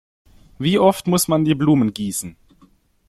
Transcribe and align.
Wie 0.57 0.79
oft 0.79 1.05
muss 1.05 1.27
man 1.27 1.45
die 1.45 1.53
Blumen 1.53 1.93
gießen? 1.93 2.35